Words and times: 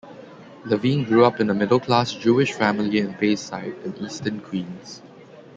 Levine 0.65 1.03
grew 1.05 1.23
up 1.25 1.39
in 1.39 1.51
a 1.51 1.53
middle-class 1.53 2.11
Jewish 2.13 2.53
family 2.53 2.97
in 2.97 3.11
Bayside 3.19 3.75
in 3.85 3.95
eastern 3.97 4.41
Queens. 4.41 5.03